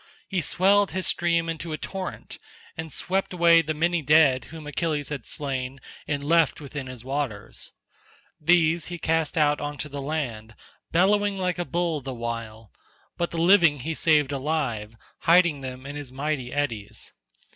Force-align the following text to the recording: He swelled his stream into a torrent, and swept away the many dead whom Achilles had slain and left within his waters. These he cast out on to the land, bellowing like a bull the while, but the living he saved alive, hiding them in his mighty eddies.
He 0.27 0.41
swelled 0.41 0.89
his 0.93 1.05
stream 1.05 1.47
into 1.47 1.73
a 1.73 1.77
torrent, 1.77 2.39
and 2.75 2.91
swept 2.91 3.33
away 3.33 3.61
the 3.61 3.75
many 3.75 4.01
dead 4.01 4.45
whom 4.45 4.65
Achilles 4.65 5.09
had 5.09 5.27
slain 5.27 5.79
and 6.07 6.23
left 6.23 6.59
within 6.59 6.87
his 6.87 7.05
waters. 7.05 7.71
These 8.39 8.87
he 8.87 8.97
cast 8.97 9.37
out 9.37 9.61
on 9.61 9.77
to 9.77 9.89
the 9.89 10.01
land, 10.01 10.55
bellowing 10.91 11.37
like 11.37 11.59
a 11.59 11.65
bull 11.65 12.01
the 12.01 12.15
while, 12.15 12.71
but 13.15 13.29
the 13.29 13.37
living 13.37 13.81
he 13.81 13.93
saved 13.93 14.31
alive, 14.31 14.95
hiding 15.19 15.61
them 15.61 15.85
in 15.85 15.95
his 15.95 16.11
mighty 16.11 16.51
eddies. 16.51 17.13